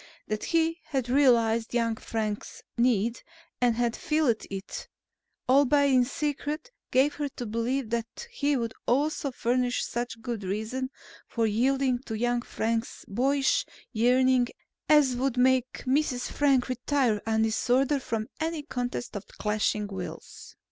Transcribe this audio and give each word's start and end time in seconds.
That 0.27 0.45
he 0.45 0.79
had 0.85 1.09
realized 1.09 1.75
young 1.75 1.95
Frank's 1.95 2.63
need 2.75 3.21
and 3.61 3.75
had 3.75 3.95
filled 3.95 4.41
it, 4.49 4.87
albeit 5.47 5.93
in 5.93 6.05
secret, 6.05 6.71
gave 6.89 7.13
her 7.13 7.29
to 7.35 7.45
believe 7.45 7.91
that 7.91 8.27
he 8.31 8.57
would 8.57 8.73
also 8.87 9.29
furnish 9.29 9.85
such 9.85 10.19
good 10.19 10.43
reason 10.43 10.89
for 11.27 11.45
yielding 11.45 11.99
to 12.07 12.15
young 12.17 12.41
Frank's 12.41 13.05
boyish 13.07 13.63
yearning 13.93 14.47
as 14.89 15.15
would 15.15 15.37
make 15.37 15.71
Mrs. 15.85 16.31
Frank 16.31 16.67
retire 16.67 17.21
in 17.27 17.43
disorder 17.43 17.99
from 17.99 18.27
any 18.39 18.63
contest 18.63 19.15
of 19.15 19.27
clashing 19.37 19.85
wills. 19.85 20.55